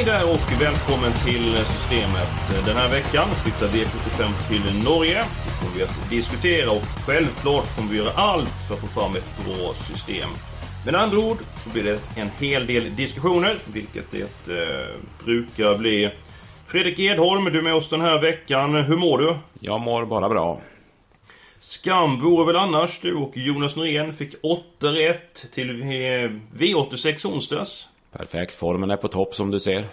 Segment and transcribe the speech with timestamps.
[0.00, 2.28] Hej där och välkommen till Systemet.
[2.66, 5.24] Den här veckan flyttar V75 till Norge.
[5.44, 9.16] Det kommer vi att diskutera och självklart kommer vi göra allt för att få fram
[9.16, 10.28] ett bra system.
[10.84, 16.10] Med andra ord så blir det en hel del diskussioner, vilket det eh, brukar bli.
[16.66, 18.74] Fredrik Edholm, du är med oss den här veckan.
[18.74, 19.36] Hur mår du?
[19.60, 20.60] Jag mår bara bra.
[21.60, 23.00] Skam vore väl annars.
[23.00, 25.86] Du och Jonas Norén fick 8 rätt till eh,
[26.58, 27.89] V86 onsdags.
[28.12, 29.84] Perfekt, formen är på topp som du ser.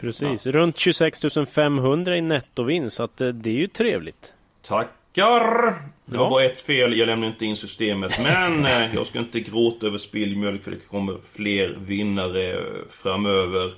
[0.00, 1.20] Precis, runt 26
[1.54, 4.34] 500 i nettovinst, så att eh, det är ju trevligt.
[4.62, 5.74] Tackar!
[6.04, 6.30] Det var Ja.
[6.30, 8.18] bara ett fel, jag lämnade inte in systemet.
[8.22, 12.60] Men eh, jag ska inte gråta över spilld mjölk för det kommer fler vinnare eh,
[12.90, 13.72] framöver.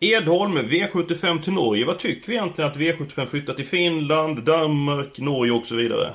[0.00, 1.84] Edholm, V75 till Norge.
[1.86, 6.14] Vad tycker vi egentligen att V75 flyttar till Finland, Danmark, Norge och så vidare?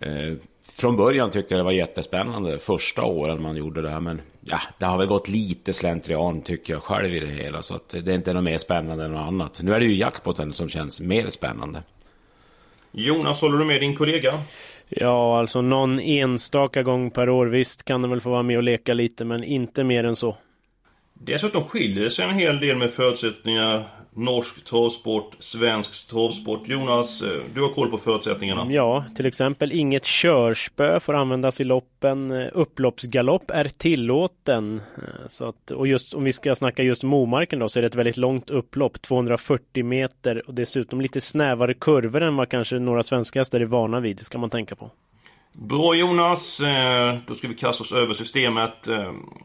[0.00, 0.32] Eh,
[0.78, 4.00] från början tyckte jag det var jättespännande första åren man gjorde det här.
[4.00, 7.62] Men ja, det har väl gått lite slentrian tycker jag själv i det hela.
[7.62, 9.60] Så att det är inte något mer spännande än något annat.
[9.62, 11.82] Nu är det ju jackpoten som känns mer spännande.
[12.92, 14.32] Jonas, håller du med din kollega?
[14.88, 18.62] Ja, alltså någon enstaka gång per år, visst kan den väl få vara med och
[18.62, 20.36] leka lite, men inte mer än så.
[21.14, 23.88] Dessutom skiljer det sig en hel del med förutsättningar.
[24.16, 26.68] Norsk travsport, svensk travsport.
[26.68, 28.66] Jonas, eh, du har koll på förutsättningarna.
[28.72, 32.30] Ja, till exempel inget körspö får användas i loppen.
[32.30, 34.80] Eh, Upploppsgalopp är tillåten.
[34.96, 37.86] Eh, Så att, och just om vi ska snacka just Momarken då så är det
[37.86, 43.02] ett väldigt långt upplopp, 240 meter och dessutom lite snävare kurvor än vad kanske några
[43.02, 44.90] svenska hästar är vana vid, det ska man tänka på.
[45.52, 46.60] Bra Jonas,
[47.26, 48.88] då ska vi kasta oss över systemet.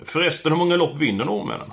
[0.05, 1.71] Förresten, hur många lopp vinner norrmännen?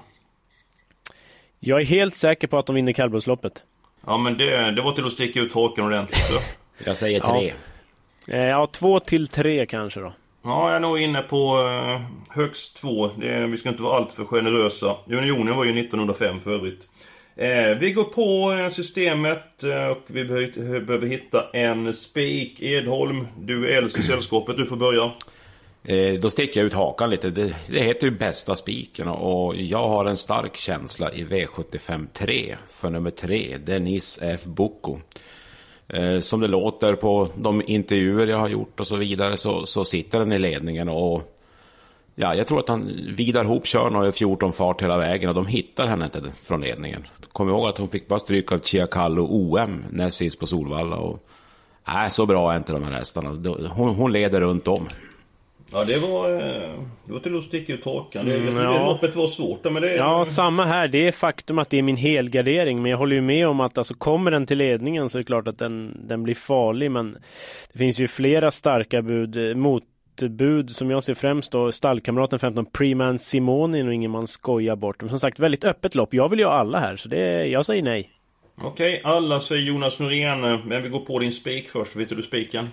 [1.60, 3.62] Jag är helt säker på att de vinner kallblodsloppet.
[4.06, 6.20] Ja men det, det var till att sticka ut hakan ordentligt.
[6.20, 6.40] Så.
[6.84, 7.52] Jag säger tre.
[8.28, 10.12] Eh, Ja, två till tre kanske då.
[10.42, 12.00] Ja, jag är nog inne på eh,
[12.36, 13.06] högst två.
[13.16, 14.96] Det, vi ska inte vara alltför generösa.
[15.06, 16.88] Unionen var ju 1905 för övrigt.
[17.36, 22.62] Eh, vi går på eh, systemet och vi behöver, behöver hitta en spik.
[22.62, 24.56] Edholm, du är äldst i sällskapet.
[24.56, 25.10] Du får börja.
[25.88, 27.30] Eh, då sticker jag ut hakan lite.
[27.30, 32.56] Det, det heter ju bästa spiken och jag har en stark känsla i V75 3
[32.68, 34.44] för nummer 3, Denis F.
[34.44, 34.98] Boko.
[35.88, 39.84] Eh, som det låter på de intervjuer jag har gjort och så vidare så, så
[39.84, 41.34] sitter den i ledningen och
[42.14, 45.46] Ja, jag tror att han Vidar Hoop kör och 14 fart hela vägen och de
[45.46, 47.06] hittar henne inte från ledningen.
[47.32, 51.28] Kom ihåg att hon fick bara stryk av Chiakallo OM näst sist på Solvalla och...
[51.86, 53.30] Nej, så bra är inte de här hästarna.
[53.68, 54.88] Hon, hon leder runt om.
[55.72, 56.70] Ja, det var, eh,
[57.04, 58.26] det var till att sticka ut hakan.
[58.26, 58.86] Det, Mm, ja.
[58.86, 59.64] loppet var svårt.
[59.64, 60.88] Men det, Ja, samma här.
[60.88, 63.78] Det är faktum att det är min helgardering, men jag håller ju med om att
[63.78, 67.16] alltså, kommer den till ledningen så är det klart att den, den blir farlig, men
[67.72, 69.36] det finns ju flera starka bud.
[69.50, 74.76] Eh, Motbud som jag ser främst då, stallkamraten 15 Preman Simonin och ingen man skojar
[74.76, 75.00] bort.
[75.00, 76.14] Men som sagt, väldigt öppet lopp.
[76.14, 78.10] Jag vill ju ha alla här, så det, jag säger nej.
[78.62, 80.40] Okej, alla säger Jonas Norén.
[80.40, 81.96] Men vi går på din spik först.
[81.96, 82.68] Vet du spiken?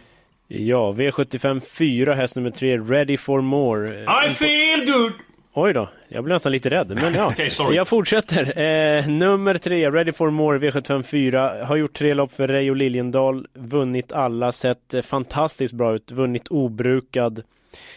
[0.48, 3.90] Ja, V75 4, häst nummer 3, Ready for More.
[4.26, 5.12] I feel good!
[5.58, 6.88] Oj då, jag blev nästan lite rädd.
[7.02, 7.76] Men ja, sorry.
[7.76, 8.60] jag fortsätter.
[8.60, 11.64] Eh, nummer tre, Ready for More, V754.
[11.64, 13.48] Har gjort tre lopp för Reijo Liljendal.
[13.54, 16.12] Vunnit alla, sett fantastiskt bra ut.
[16.12, 17.44] Vunnit obrukad.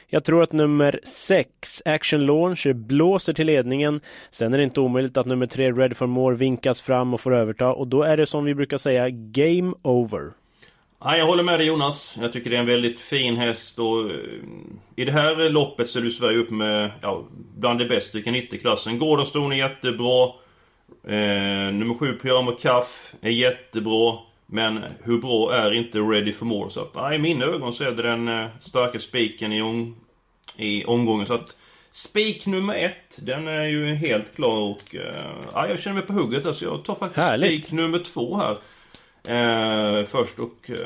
[0.06, 4.00] Jag tror att nummer sex, Action Launch, blåser till ledningen.
[4.30, 7.34] Sen är det inte omöjligt att nummer tre, Ready for More, vinkas fram och får
[7.34, 7.72] överta.
[7.72, 10.30] Och då är det som vi brukar säga, game over.
[11.00, 12.18] Ja, jag håller med dig Jonas.
[12.20, 14.16] Jag tycker det är en väldigt fin häst och eh,
[14.96, 17.24] i det här loppet så är du Sverige upp med ja,
[17.56, 18.98] bland det bästa i K90-klassen.
[18.98, 20.32] Gordon är jättebra.
[21.04, 24.18] Eh, nummer 7 Pyjama Kaff är jättebra.
[24.46, 26.70] Men hur bra är inte Ready for More?
[26.70, 29.96] Så att, ja, i mina ögon så är det den eh, starka spiken i, om,
[30.56, 31.26] i omgången.
[31.26, 31.56] Så att
[31.90, 36.12] spik nummer ett, den är ju helt klar och eh, ja, jag känner mig på
[36.12, 36.46] hugget.
[36.46, 38.58] Alltså, jag tar faktiskt spik nummer två här.
[39.28, 40.70] Eh, först och...
[40.70, 40.76] Eh,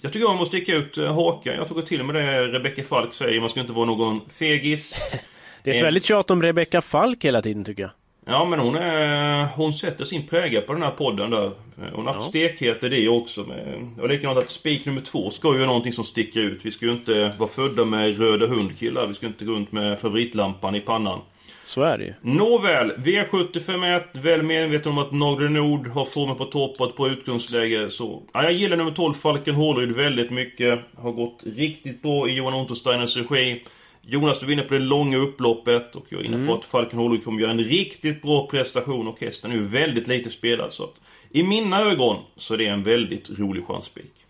[0.00, 1.54] jag tycker om att sticka ut eh, hakan.
[1.54, 3.40] Jag tog till med det Rebecca Falk säger.
[3.40, 4.94] Man ska inte vara någon fegis.
[5.62, 5.84] Det är ett Eh.
[5.84, 7.90] väldigt tjat om Rebecca Falk hela tiden tycker jag.
[8.26, 11.50] Ja men hon är, hon sätter sin prägel på den här podden där.
[11.92, 12.28] Hon har haft ja.
[12.28, 13.44] stekhet i det också.
[13.44, 16.60] Med, och likadant att spik nummer två ska ju vara någonting som sticker ut.
[16.64, 19.06] Vi ska ju inte vara födda med röda hundkillar.
[19.06, 21.20] Vi ska inte gå runt med favoritlampan i pannan.
[21.64, 22.14] Så är det ju.
[22.20, 27.90] Nåväl, V751, väl medveten om att Nagre Nord har formen på topp bra utgångsläge.
[27.90, 30.80] Så, ja, jag gillar nummer 12, Falken Hålryd, väldigt mycket.
[30.96, 33.62] Har gått riktigt bra i Johan Untersteiners regi.
[34.06, 36.46] Jonas, du är inne på det långa upploppet och jag är inne mm.
[36.46, 40.08] på att Falken Hålryd kommer göra en riktigt bra prestation och hästen är ju väldigt
[40.08, 41.00] lite spelad så att
[41.30, 44.23] i mina ögon så är det en väldigt rolig chansspik.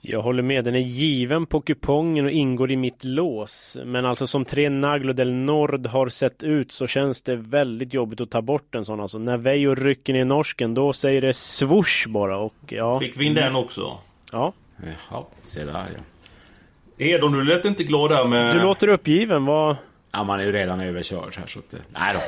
[0.00, 3.76] Jag håller med, den är given på kupongen och ingår i mitt lås.
[3.84, 8.20] Men alltså som tre Naglo del Nord har sett ut så känns det väldigt jobbigt
[8.20, 9.00] att ta bort en sån.
[9.00, 13.00] Alltså när Veijo rycker ner norsken då säger det swoosh bara och ja.
[13.00, 13.98] Fick vi in den också?
[14.32, 14.52] Ja.
[15.10, 17.04] Jaha, se där ja.
[17.06, 18.54] Edon, du lät inte glad där med...
[18.54, 19.76] Du låter uppgiven, vad...
[20.12, 21.74] Ja, man är ju redan överkörd här så att...
[21.90, 22.20] Nej då.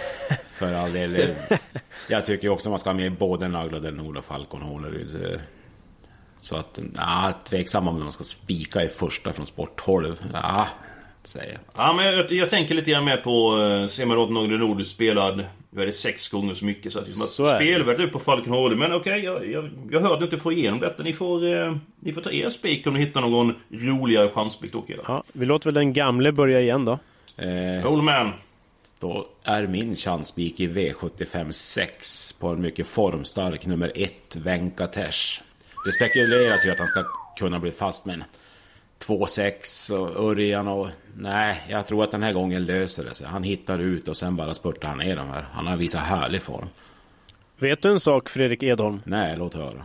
[0.47, 1.29] För all del.
[2.09, 5.41] Jag tycker också man ska ha med både Nagla del Nord och Falcon Håleryd.
[6.41, 10.17] Så att, ja, tveksam om man ska spika i första från sporthåll.
[10.33, 10.69] Ja,
[11.23, 11.61] säger jag.
[11.77, 15.45] Ja, men jag, jag tänker lite grann med på uh, Semarot Nogre Nord spelad
[15.77, 16.93] är det sex gånger så mycket.
[16.93, 18.77] Så att liksom, så spelvärdet ut på Falken Hård.
[18.77, 21.03] Men okej, okay, jag, jag, jag hörde inte få igenom detta.
[21.03, 24.83] Ni får, uh, ni får ta er spik om ni hittar någon roligare chansspik då
[24.83, 25.05] killar.
[25.09, 26.99] Ja, vi låter väl den gamle börja igen då.
[27.37, 28.33] Eh, Old man.
[28.99, 35.43] Då är min chansspik i V75 6 på en mycket formstark nummer 1, Venkatesh.
[35.85, 37.05] Det spekuleras ju att han ska
[37.39, 38.25] kunna bli fast med en
[39.05, 40.89] 2-6 och Örjan och...
[41.17, 43.27] Nej, jag tror att den här gången löser det sig.
[43.27, 45.49] Han hittar ut och sen bara spurtar han ner de här.
[45.53, 46.69] Han har visat härlig form.
[47.59, 49.01] Vet du en sak Fredrik Edholm?
[49.05, 49.85] Nej, låt höra.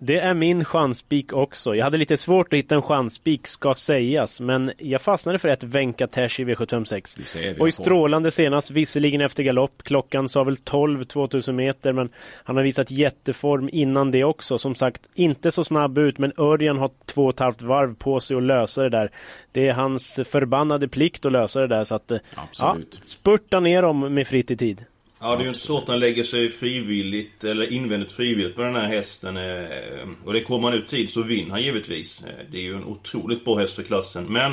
[0.00, 1.74] Det är min chanspik också.
[1.74, 4.40] Jag hade lite svårt att hitta en chanspik, ska sägas.
[4.40, 7.60] Men jag fastnade för ett Venkatesh i V756.
[7.60, 9.82] Och i strålande senast, visserligen efter galopp.
[9.82, 12.08] Klockan sa väl 12 2000 meter, men
[12.44, 14.58] han har visat jätteform innan det också.
[14.58, 18.20] Som sagt, inte så snabb ut, men Örjan har två och ett halvt varv på
[18.20, 19.10] sig att lösa det där.
[19.52, 21.84] Det är hans förbannade plikt att lösa det där.
[21.84, 22.98] Så att, Absolut.
[23.00, 24.84] ja, spurta ner dem med fritt i tid.
[25.20, 28.62] Ja, det är ju inte så att han lägger sig frivilligt, eller invändigt frivilligt på
[28.62, 29.36] den här hästen.
[29.36, 32.24] Eh, och det kommer han ut tid så vinner han givetvis.
[32.24, 34.32] Eh, det är ju en otroligt bra häst för klassen.
[34.32, 34.52] Men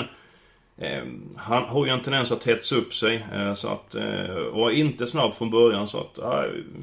[0.78, 1.04] eh,
[1.36, 3.26] han har ju en tendens att hetsa upp sig.
[3.56, 3.96] Så att,
[4.54, 6.20] och är inte snabb från början så att...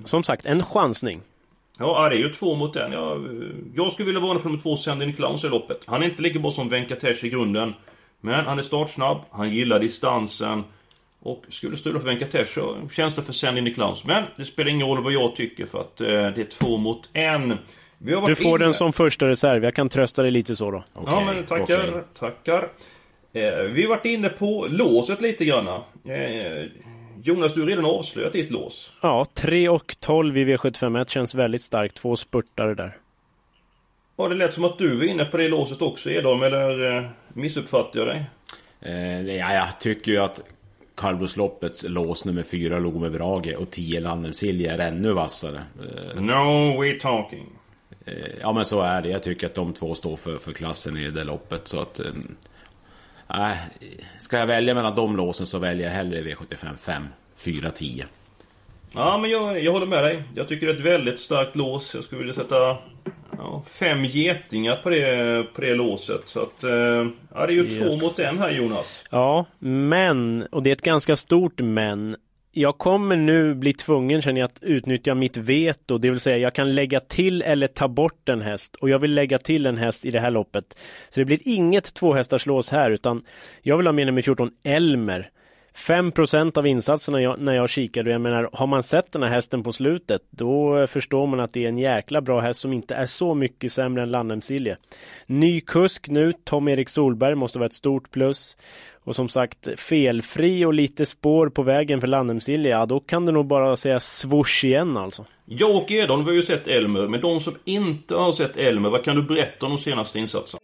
[0.05, 1.21] Som sagt, en chansning.
[1.79, 2.93] Ja, det är ju två mot en.
[2.93, 3.29] Jag,
[3.75, 5.83] jag skulle vilja varna för nummer två, Sendin Clowns i loppet.
[5.87, 7.75] Han är inte lika bra som Venkatesh i grunden.
[8.21, 10.65] Men han är startsnabb, han gillar distansen.
[11.23, 14.05] Och skulle stå för Venkatesh så känns det för Sandy Niklaus.
[14.05, 17.11] Men det spelar ingen roll vad jag tycker för att eh, det är två mot
[17.13, 17.59] en.
[17.99, 18.59] du får inne...
[18.59, 19.65] den som första reserv.
[19.65, 20.85] Jag kan trösta dig lite så då.
[20.95, 22.03] Okay, ja men tackar, okay.
[22.19, 22.69] tackar.
[23.33, 25.69] Eh, vi har varit inne på låset lite grann.
[25.69, 25.83] Eh,
[27.23, 28.93] Jonas, du har redan avslöjat ditt lås.
[29.03, 31.97] Ja, 3 och 12 i V751 känns väldigt starkt.
[31.97, 32.97] Två spurtare där.
[34.17, 37.05] Ja, det lät som att du var inne på det låset också Edholm, eller eh,
[37.29, 38.25] missuppfattade jag dig?
[38.81, 40.41] Eh, ja, jag tycker ju att
[40.95, 45.63] kallblodsloppets lås nummer 4 Lome Brage och 10 Landemsilje är ännu vassare.
[46.15, 47.47] Eh, no, we talking.
[48.05, 49.09] Eh, ja men så är det.
[49.09, 51.69] Jag tycker att de två står för, för klassen i det loppet.
[51.69, 52.01] Så att...
[52.01, 53.57] Äh,
[54.19, 57.03] ska jag välja mellan de låsen så väljer jag hellre V75 5,
[57.37, 58.07] 4, 10.
[58.95, 60.23] Ja men jag, jag håller med dig.
[60.35, 61.95] Jag tycker det är ett väldigt starkt lås.
[61.95, 62.79] Jag skulle vilja sätta
[63.43, 66.23] ja, fem getingar på det, på det låset.
[66.27, 66.71] Så att, eh,
[67.35, 67.79] ja, det är ju yes.
[67.79, 69.05] två mot en här Jonas.
[69.11, 72.17] Ja, men, och det är ett ganska stort men.
[72.55, 76.55] Jag kommer nu bli tvungen känner jag att utnyttja mitt veto, det vill säga jag
[76.55, 80.05] kan lägga till eller ta bort en häst och jag vill lägga till en häst
[80.05, 80.79] i det här loppet.
[81.09, 83.25] Så det blir inget tvåhästarslås här utan
[83.63, 85.31] jag vill ha med nummer 14 Elmer.
[85.75, 89.63] 5% av insatserna jag, när jag kikade, jag menar har man sett den här hästen
[89.63, 93.07] på slutet då förstår man att det är en jäkla bra häst som inte är
[93.07, 94.77] så mycket sämre än Landhemsilje.
[95.27, 98.57] Ny kusk nu, Tom-Erik Solberg måste vara ett stort plus.
[99.05, 103.33] Och som sagt felfri och lite spår på vägen för Landhemsilje, ja då kan du
[103.33, 105.25] nog bara säga swoosh igen alltså.
[105.45, 109.05] Jag och Edon har ju sett Elmer, men de som inte har sett Elmer, vad
[109.05, 110.61] kan du berätta om de senaste insatserna?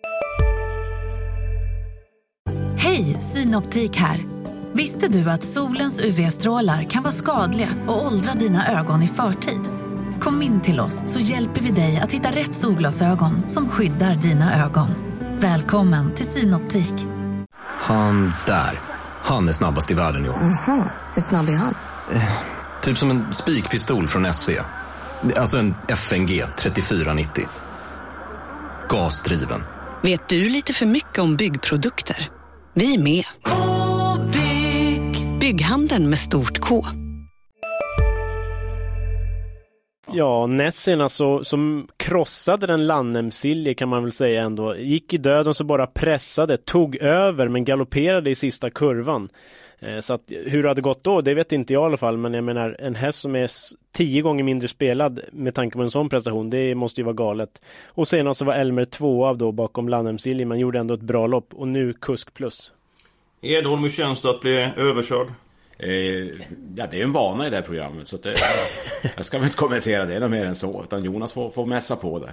[2.79, 4.38] Hej, Synoptik här!
[4.79, 9.61] Visste du att solens UV-strålar kan vara skadliga och åldra dina ögon i förtid?
[10.21, 14.65] Kom in till oss så hjälper vi dig att hitta rätt solglasögon som skyddar dina
[14.65, 14.89] ögon.
[15.39, 16.95] Välkommen till Synoptik.
[17.65, 18.81] Han där,
[19.23, 20.35] han är snabbast i världen i år.
[20.35, 21.75] Aha, hur snabb är han?
[22.13, 22.33] Eh,
[22.83, 24.51] typ som en spikpistol från SV.
[25.37, 27.45] Alltså en FNG 3490.
[28.89, 29.63] Gasdriven.
[30.03, 32.29] Vet du lite för mycket om byggprodukter?
[32.75, 33.25] Vi är med.
[35.49, 36.85] Bygghandeln med stort K.
[40.13, 44.77] Ja, näst senast så, alltså, så krossade den Lannemsilje kan man väl säga ändå.
[44.77, 49.29] Gick i döden så bara pressade, tog över men galopperade i sista kurvan.
[49.79, 52.17] Eh, så att hur det hade gått då, det vet inte jag i alla fall.
[52.17, 53.51] Men jag menar en häst som är
[53.93, 57.63] tio gånger mindre spelad med tanke på en sån prestation, det måste ju vara galet.
[57.87, 61.27] Och senast så var Elmer två av då bakom Lannemsilje, men gjorde ändå ett bra
[61.27, 61.55] lopp.
[61.55, 62.73] Och nu kusk plus.
[63.43, 65.27] Edholm, hur känns det att bli överkörd?
[65.79, 65.91] Eh,
[66.77, 68.09] ja, det är ju en vana i det här programmet.
[68.09, 68.35] Så att det,
[69.17, 70.83] jag ska väl inte kommentera det något mer än så.
[70.83, 72.31] Utan Jonas får, får mässa på där.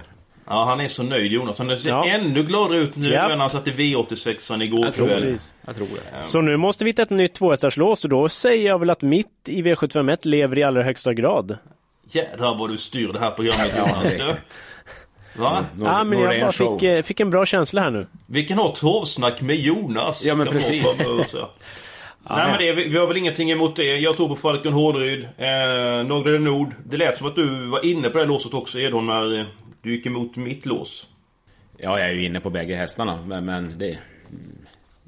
[0.48, 1.58] Ja, han är så nöjd Jonas.
[1.58, 2.06] Han ser Ja.
[2.06, 3.30] ännu gladare ut nu Ja.
[3.32, 5.38] än han satte V86an igår Jag tror kväll.
[5.66, 6.22] Jag tror det.
[6.22, 9.28] Så nu måste vi hitta ett nytt tvåhästarslås och då säger jag väl att mitt
[9.48, 11.58] i V751 lever i allra högsta grad.
[12.10, 14.36] Jädrar vad du styr det här programmet Jonas.
[15.38, 15.64] Va?
[15.80, 16.78] Ja, men jag bara show.
[16.78, 18.06] fick, eh, fick en bra känsla här nu.
[18.26, 20.24] Vi kan ha torvsnack med Jonas.
[20.24, 21.04] Ja, men precis.
[21.30, 21.48] så.
[22.30, 23.96] Nej men det, vi, vi har väl ingenting emot det.
[23.96, 25.24] Jag tror på Falcon Hårderyd.
[25.24, 26.74] Eh, Några Nord.
[26.84, 29.46] Det lät som att du var inne på det låset också Edholm när
[29.82, 31.06] du gick emot mitt lås.
[31.78, 33.18] Ja, jag är ju inne på bägge hästarna.
[33.26, 33.98] Men, men det...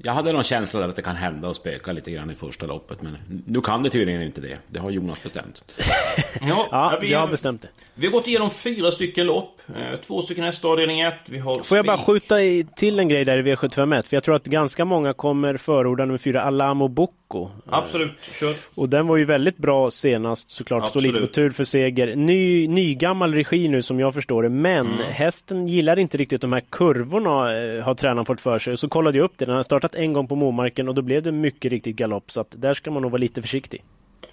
[0.03, 2.65] Jag hade någon känsla där att det kan hända och spöka lite grann i första
[2.65, 3.01] loppet.
[3.01, 4.57] Men nu kan det tydligen inte det.
[4.67, 5.63] Det har Jonas bestämt.
[6.41, 7.67] Ja, Ja, vi, jag har bestämt det.
[7.95, 9.61] vi har gått igenom fyra stycken lopp.
[9.75, 11.13] Eh, Två stycken hästar avdelning 1.
[11.25, 14.01] Vi har Får jag bara skjuta i, till en grej där i V751?
[14.03, 16.87] För jag tror att ganska många kommer förorda nummer fyra, Alamo
[17.29, 17.49] Bocco.
[17.65, 18.53] Absolut, kör.
[18.75, 20.87] Och den var ju väldigt bra senast såklart.
[20.89, 22.15] Står lite på tur för seger.
[22.15, 24.49] Ny, nygammal regi nu som jag förstår det.
[24.49, 24.99] Men Mm.
[25.09, 28.77] hästen gillar inte riktigt de här kurvorna eh, har tränaren fått för sig.
[28.77, 29.45] Så kollade jag upp det.
[29.45, 32.31] Den har startat en gång på Momarken och då blev det mycket riktigt galopp.
[32.31, 33.83] Så att där ska man nog vara lite försiktig.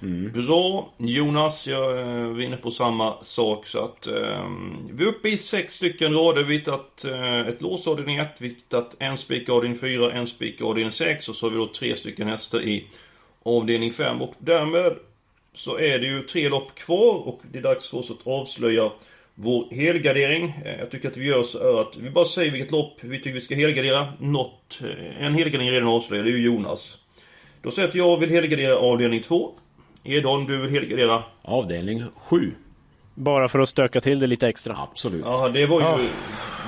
[0.00, 4.46] Bra Jonas, jag eh, är inne på samma sak så att eh,
[4.92, 8.28] Vi är uppe i sex stycken rader, vi har hittat eh, ett lås avdelning 1,
[8.38, 11.56] vi har hittat en spik avdelning 4, en spik avdelning 6 och så har vi
[11.56, 12.86] då tre stycken hästar i
[13.42, 14.92] avdelning 5 och därmed
[15.54, 18.90] så är det ju tre lopp kvar och det är dags för oss att avslöja
[19.34, 20.54] vår helgardering.
[20.64, 23.32] Eh, Jag tycker att vi gör så att vi bara säger vilket lopp vi tycker
[23.32, 24.12] vi ska helgardera.
[24.20, 26.98] Något, eh, en helgardering är redan avslöjad, det är ju Jonas.
[27.62, 29.52] Då säger jag att jag vill helgardera avdelning 2.
[30.06, 31.22] Edholm, du vill helgardera?
[31.42, 32.52] Avdelning 7.
[33.14, 34.76] Bara för att stöka till det lite extra.
[34.90, 35.22] Absolut.
[35.24, 35.98] Ja, det var ju, Ja.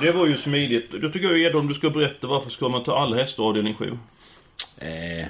[0.00, 0.92] det var ju smidigt.
[1.02, 3.90] Då tycker jag Edholm, du ska berätta varför ska man ta alla hästar avdelning 7?
[4.78, 5.26] Eh,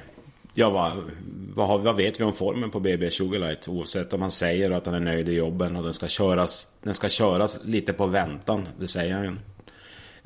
[0.55, 0.93] ja, vad,
[1.55, 3.69] vad, har, vad vet vi om formen på BB Sugarlight?
[3.69, 6.95] Oavsett om han säger att han är nöjd i jobben och den ska köras, den
[6.95, 8.69] ska köras lite på väntan.
[8.81, 9.33] Det säger han ju.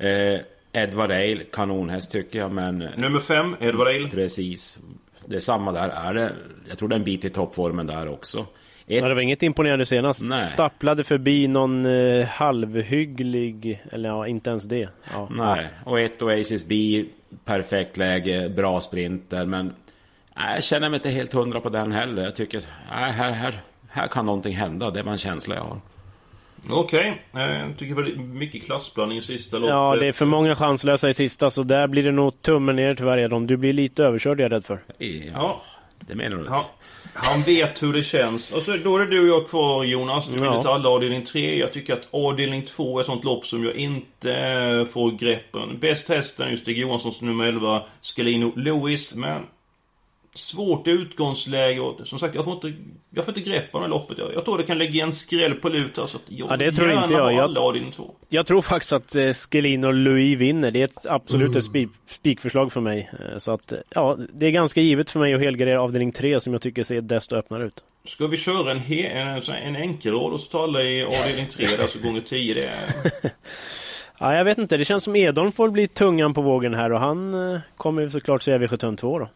[0.07, 0.39] Eh,
[0.75, 2.77] Edward Ale, kanonhäst tycker jag, men...
[2.77, 4.09] Nummer 5, Edward Ale.
[4.09, 4.79] Precis.
[5.25, 5.89] Det är samma där.
[5.89, 6.31] Är det,
[6.69, 8.39] jag tror det är en bit i toppformen där också.
[8.39, 10.21] Ett, Ja, det var inget imponerande senast.
[10.23, 10.41] Nej.
[10.41, 14.89] Stapplade förbi någon eh, halvhygglig, eller ja, inte ens det.
[15.13, 15.27] Ja.
[15.31, 17.05] Nej, och ett Oasis B,
[17.45, 19.73] perfekt läge, bra sprinter, men
[20.35, 22.23] nej, jag känner mig inte helt hundra på den heller.
[22.23, 22.61] Jag tycker,
[22.91, 25.77] nej, här, här, här kan någonting hända, det var en känsla jag har.
[26.69, 29.69] Okej, eh, jag tycker väldigt mycket klassblandning i sista loppet.
[29.73, 32.95] Ja, det är för många chanslösa i sista, så där blir det nog tummen ner
[32.95, 33.47] tyvärr Edholm.
[33.47, 34.79] Du blir lite överkörd är jag rädd för.
[34.97, 35.61] Ja, Ja,
[35.99, 36.55] det menar du ja.
[36.55, 36.65] inte?
[37.15, 38.51] Han vet hur det känns.
[38.51, 40.25] Och så, då är det du och jag kvar Jonas.
[40.27, 40.63] Du vill Ja.
[40.63, 41.59] ta alla avdelning 3.
[41.59, 45.77] Jag tycker att avdelning 2 är ett sånt lopp som jag inte får greppen.
[45.79, 49.15] Bäst hästen är ju Stig Johanssons nummer 11, Scalino Lewis.
[49.15, 49.41] Men
[50.35, 52.73] svårt utgångsläge och som sagt jag får inte,
[53.09, 54.17] jag får inte grepp om det här loppet.
[54.17, 56.17] Jag, jag tror det kan lägga en skräll på lut alltså.
[56.17, 57.33] att jag Ja, det tror inte jag.
[57.33, 58.15] Jag- alla avdelning 2.
[58.29, 60.71] Jag tror faktiskt att eh, Skelin och Louis vinner.
[60.71, 63.09] Det är ett absolut ett spik, spikförslag för mig.
[63.19, 66.53] Eh, Så att, ja, det är ganska givet för mig att helgardera avdelning 3 som
[66.53, 67.83] jag tycker ser desto öppnare ut.
[68.07, 71.65] Ska vi köra en, he, en, en enkelrad och så tar alla i avdelning 3
[71.77, 73.31] där så gånger 10 det är...
[74.19, 74.77] Ja, jag vet inte.
[74.77, 78.09] Det känns som Edholm får bli tungan på vågen här och han eh, kommer ju
[78.09, 79.29] såklart säga V752 då.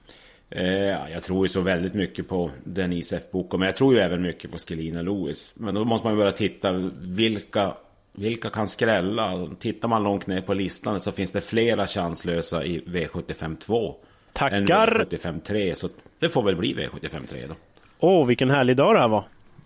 [0.50, 3.24] Eh, jag tror ju så väldigt mycket på Denise F.
[3.32, 5.54] Boko, men jag tror ju även mycket på Skelina Lewis.
[5.56, 7.74] Men då måste man ju börja titta, vilka,
[8.14, 9.48] vilka kan skrälla?
[9.60, 13.88] Tittar man långt ner på listan så finns det flera chanslösa i V75 2.
[13.88, 13.96] Än
[14.34, 15.06] Tackar!
[15.10, 15.90] V75 3, så
[16.20, 17.56] det får väl bli V75 3 då.
[18.00, 19.24] Åh, vilken härlig dag det här var.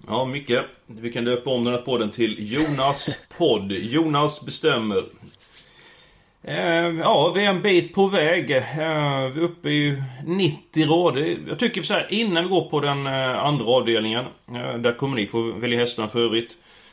[0.07, 0.65] Ja, mycket.
[0.85, 3.71] Vi kan döpa om den här podden till Jonas podd.
[3.71, 5.03] Jonas bestämmer.
[6.43, 6.55] Eh,
[6.99, 8.51] ja, vi är en bit på väg.
[8.51, 8.61] Eh,
[9.33, 11.37] vi är uppe i 90 rader.
[11.47, 14.25] Jag tycker så här, innan vi går på den eh, andra avdelningen.
[14.47, 16.51] Eh, där kommer ni få välja hästarna för övrigt.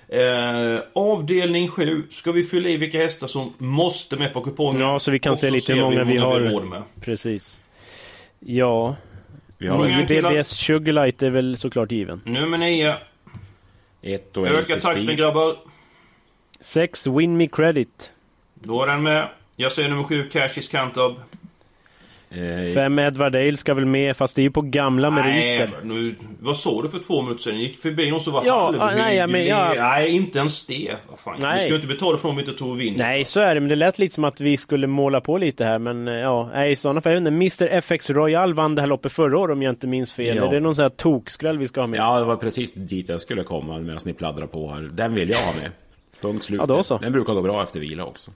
[0.09, 4.81] Eh, avdelning 7 ska vi fylla i vilka hästar som måste med på kupongen.
[4.81, 6.41] Ja, så vi kan se lite hur många vi har.
[6.41, 6.83] råd med.
[7.01, 7.61] Precis.
[8.41, 8.97] Ja,
[9.59, 10.31] Vi har killar.
[10.33, 12.21] BBS Sugarlight är väl såklart given.
[12.25, 12.95] Nummer 9.
[14.03, 15.57] ett och Öka takten grabbar.
[16.61, 18.13] 6 Win Me Credit.
[18.55, 19.29] Då är den med.
[19.61, 21.15] Jag säger nummer 7, Cash is Cantab.
[22.31, 25.71] Eh, Fem Edward Ale ska väl med, fast det är ju på gamla meriter.
[25.85, 27.59] Nej, nu, vad såg du för två minuter sedan?
[27.61, 28.83] Gick förbi någon som var Ja, halv...
[28.83, 30.97] ah, nej, men jag- nej, inte ens det.
[31.11, 31.37] Vad fan.
[31.41, 31.55] Nej.
[31.55, 32.99] Vi ska ju inte betala för om vi inte vi vinner.
[32.99, 35.65] Nej, så är det, men det lät lite som att vi skulle måla på lite
[35.65, 38.75] här, men eh, ja, nej, i sådana fall, jag vet inte, Mr FX Royal vann
[38.75, 40.37] det här loppet förra året om jag inte minns fel.
[40.37, 40.47] Ja.
[40.49, 41.99] Är det någon sån här tokskräll vi ska ha med?
[42.01, 44.81] Ja, det var precis dit jag skulle komma medan ni pladdrar på här.
[44.93, 45.71] Den vill jag ha med.
[46.21, 46.61] Punkt slut.
[46.61, 46.99] Ja, då så.
[46.99, 48.31] Den brukar gå bra efter vila också.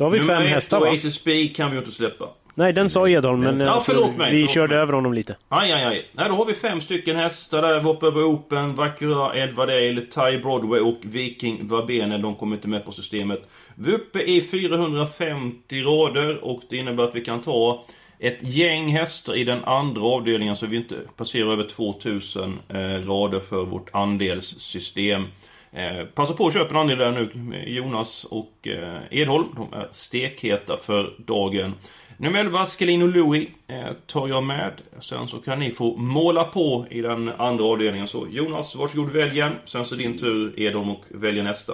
[0.00, 0.88] Då har vi fem hästar va?
[0.88, 2.28] Aces Speak kan vi ju inte släppa.
[2.54, 4.82] Nej, den sa Edholm, men Ja, jag tror förlåt mig, vi förlåt körde mig.
[4.82, 5.36] över honom lite.
[5.48, 6.06] Aj, aj, aj.
[6.12, 7.80] Nej, då har vi fem stycken hästar där.
[7.80, 12.18] Vopper Open, Vackra, Edward Ale, Ty Broadway och Viking Vabene.
[12.18, 13.48] De kommer inte med på systemet.
[13.74, 17.84] Vi är uppe i 450 rader och det innebär att vi kan ta
[18.18, 23.40] ett gäng hästar i den andra avdelningen så vi inte passerar över 2000 eh, rader
[23.40, 25.26] för vårt andelssystem.
[25.72, 27.30] Eh, passa på att köpa en andel där nu.
[27.66, 31.74] Jonas och eh, Edholm, de är stekheta för dagen.
[32.16, 34.72] Nummer 11, Scalino Louis, eh, tar jag med.
[35.00, 38.08] Sen så kan ni få måla på i den andra avdelningen.
[38.08, 39.52] Så Jonas, varsågod välj en.
[39.64, 41.72] Sen så din tur, Edholm, och välja nästa.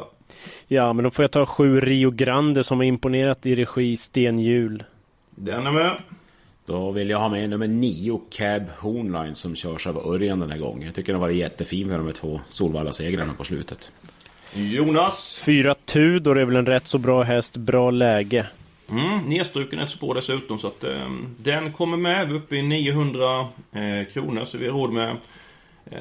[0.68, 4.84] Ja, men då får jag ta sju Rio Grande som har imponerat i regi Stenhjul.
[5.30, 5.96] Den är med.
[6.66, 10.58] Då vill jag ha med nummer 9, Cab Hornline, som körs av Örjan den här
[10.58, 10.86] gången.
[10.86, 13.92] Jag tycker den var jättefin med de här två Solvalla-segrarna på slutet.
[14.54, 15.42] Jonas.
[15.44, 18.46] Fyra Tudor är väl en rätt så bra häst, bra läge.
[18.90, 22.28] Mm, nedstruken ett spår dessutom så att eh, den kommer med.
[22.28, 23.40] Vi är uppe i 900
[23.72, 25.16] eh, kronor så vi har råd med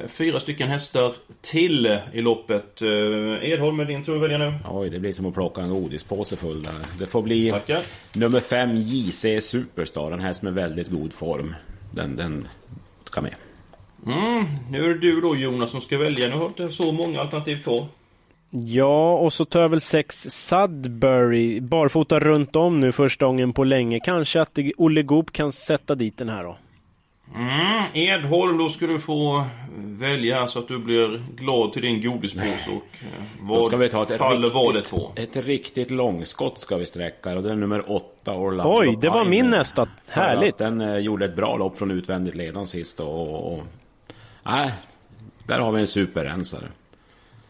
[0.08, 2.82] fyra stycken hästar till i loppet.
[2.82, 4.54] Eh, Edholm, är din tur att välja nu.
[4.70, 6.72] Oj, det blir som att plocka en godispåse full där.
[6.98, 7.82] Det får bli Tackar.
[8.14, 10.12] nummer 5, JC Superstar.
[10.12, 11.54] En häst med väldigt god form.
[11.94, 12.48] Den, den
[13.04, 13.34] ska med.
[14.06, 16.28] Mm, nu är det du då Jonas som ska välja.
[16.28, 17.86] Nu har du så många alternativ kvar.
[18.50, 23.64] Ja, och så tar jag väl sex Sudbury, barfota runt om nu första gången på
[23.64, 24.00] länge.
[24.00, 26.56] Kanske att Olle Goop kan sätta dit den här då.
[27.34, 29.44] Mm, Edholm, då ska du få
[29.78, 33.88] välja så att du blir glad till din godispåse och eh, vad Då ska vi
[33.88, 35.12] ta ett faller valet på?
[35.16, 39.24] ett riktigt långskott ska vi sträcka och det är nummer 8 Orlando Oj, det var
[39.24, 39.86] min nästa.
[40.10, 40.58] Härligt.
[40.58, 43.52] Den eh, gjorde ett bra lopp från utvändigt ledan sist och...
[43.52, 43.62] och
[44.42, 44.72] nej,
[45.46, 46.68] där har vi en superrensare.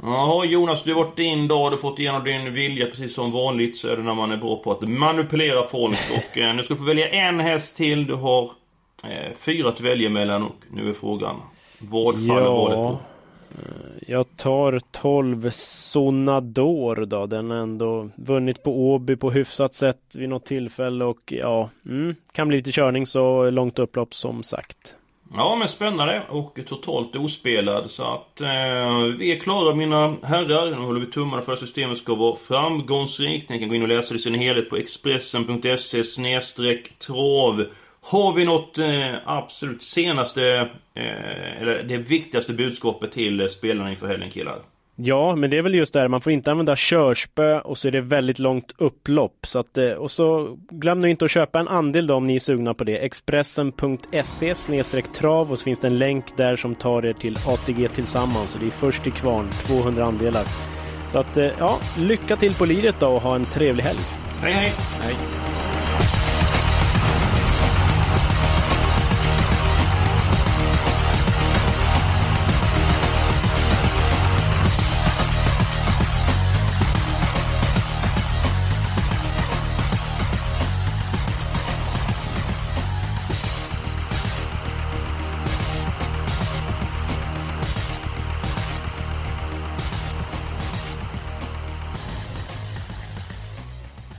[0.03, 3.33] Ja, Jonas, du har varit din dag, du har fått igenom din vilja precis som
[3.33, 6.63] vanligt så är det när man är bra på att manipulera folk och eh, nu
[6.63, 8.07] ska du få välja en häst till.
[8.07, 8.51] Du har
[9.39, 11.37] fyra att välja mellan och nu är frågan
[11.79, 12.55] vad faller Ja.
[12.55, 12.99] valet på?
[14.07, 17.27] Jag tar 12 Sonador då.
[17.27, 22.15] Den har ändå vunnit på Åby på hyfsat sätt vid något tillfälle och ja, mm,
[22.33, 24.97] kan bli lite körning så långt upplopp som sagt.
[25.35, 27.91] Ja, men spännande och totalt ospelad.
[27.91, 30.71] Så att eh, vi är klara mina herrar.
[30.71, 33.49] Nu håller vi tummarna för att systemet ska vara framgångsrikt.
[33.49, 36.03] Ni kan gå in och läsa det i sin helhet på Expressen.se
[37.07, 37.65] trav.
[38.09, 40.43] Har vi något eh, absolut senaste,
[40.95, 44.59] eh, eller det viktigaste budskapet till eh, spelarna inför helgen killar?
[44.97, 47.93] Ja, men det är väl just där, man får inte använda körspö och så är
[47.93, 49.47] det väldigt långt upplopp.
[49.47, 52.35] Så att, eh, och så glöm nu inte att köpa en andel då om ni
[52.35, 52.97] är sugna på det.
[52.97, 54.55] Expressen.se
[55.03, 58.51] trav och så finns det en länk där som tar er till ATG tillsammans.
[58.51, 60.45] Så det är först till kvarn, 200 andelar.
[61.09, 64.01] Så att, eh, ja, lycka till på liret då och ha en trevlig helg.
[64.43, 64.73] Hej hej!
[65.01, 65.46] Nej.